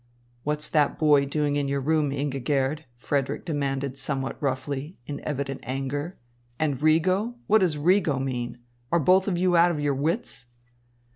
"What's 0.41 0.67
that 0.69 0.97
boy 0.97 1.27
doing 1.27 1.57
in 1.57 1.67
your 1.67 1.79
room, 1.79 2.09
Ingigerd?" 2.11 2.85
Frederick 2.97 3.45
demanded 3.45 3.99
somewhat 3.99 4.41
roughly, 4.41 4.97
in 5.05 5.19
evident 5.23 5.59
anger. 5.61 6.17
"And 6.57 6.81
'Rigo'? 6.81 7.35
What 7.45 7.59
does 7.59 7.77
'Rigo' 7.77 8.17
mean? 8.17 8.57
Are 8.91 8.99
both 8.99 9.27
of 9.27 9.37
you 9.37 9.55
out 9.55 9.69
of 9.69 9.79
your 9.79 9.93
wits?" 9.93 10.47